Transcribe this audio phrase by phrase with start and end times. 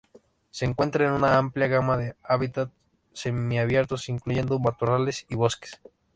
[0.49, 2.71] Se encuentra en una amplia gama de hábitats
[3.13, 5.79] semi-abiertos, incluyendo matorrales y bosques.